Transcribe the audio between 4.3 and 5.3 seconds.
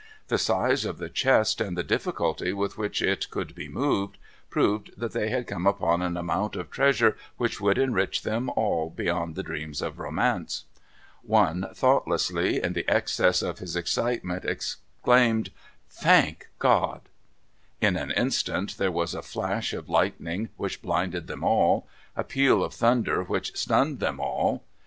proved that they